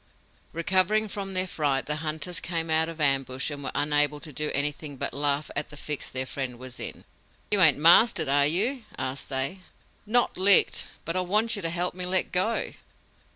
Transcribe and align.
"Recovering 0.51 1.07
from 1.07 1.35
their 1.35 1.45
fright 1.45 1.85
the 1.85 1.97
hunters 1.97 2.39
came 2.39 2.71
out 2.71 2.89
of 2.89 2.99
ambush 2.99 3.51
and 3.51 3.63
were 3.63 3.71
unable 3.75 4.19
to 4.21 4.33
do 4.33 4.49
anything 4.51 4.97
but 4.97 5.13
laugh 5.13 5.51
at 5.55 5.69
the 5.69 5.77
fix 5.77 6.09
their 6.09 6.25
friend 6.25 6.57
was 6.57 6.79
in. 6.79 7.05
"'You 7.51 7.61
ain't 7.61 7.77
mastered, 7.77 8.27
are 8.27 8.47
you?' 8.47 8.83
asked 8.97 9.29
they. 9.29 9.59
"'Not 10.07 10.37
licked, 10.39 10.87
but 11.05 11.15
I 11.15 11.21
want 11.21 11.55
you 11.55 11.61
to 11.61 11.69
help 11.69 11.93
me 11.93 12.07
let 12.07 12.31
go!'" 12.31 12.73